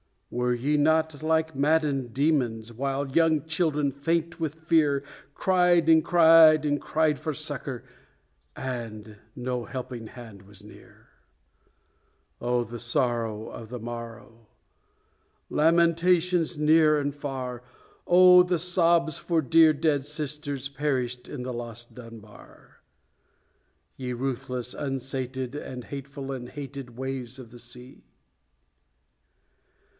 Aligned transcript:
Were 0.31 0.53
ye 0.53 0.77
not 0.77 1.21
like 1.21 1.55
maddened 1.55 2.13
demons 2.13 2.71
while 2.73 3.07
young 3.07 3.45
children 3.45 3.91
faint 3.91 4.39
with 4.39 4.55
fear 4.55 5.03
Cried 5.35 5.89
and 5.89 6.03
cried 6.03 6.65
and 6.65 6.81
cried 6.81 7.19
for 7.19 7.35
succour, 7.35 7.83
and 8.55 9.17
no 9.35 9.65
helping 9.65 10.07
hand 10.07 10.43
was 10.43 10.63
near? 10.63 11.09
Oh, 12.39 12.63
the 12.63 12.79
sorrow 12.79 13.49
of 13.49 13.69
the 13.69 13.77
morrow! 13.77 14.47
lamentations 15.51 16.57
near 16.57 16.97
and 16.97 17.13
far! 17.13 17.61
Oh, 18.07 18.41
the 18.41 18.57
sobs 18.57 19.19
for 19.19 19.41
dear 19.41 19.73
dead 19.73 20.05
sisters 20.05 20.67
perished 20.69 21.27
in 21.27 21.43
the 21.43 21.53
lost 21.53 21.93
Dunbar! 21.93 22.79
Ye 23.97 24.13
ruthless, 24.13 24.73
unsated, 24.73 25.55
And 25.55 25.83
hateful, 25.83 26.31
and 26.31 26.49
hated 26.49 26.97
Waves 26.97 27.37
of 27.37 27.51
the 27.51 27.59
Sea! 27.59 28.05